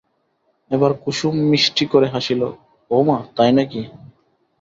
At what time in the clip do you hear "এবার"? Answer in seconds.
0.71-0.91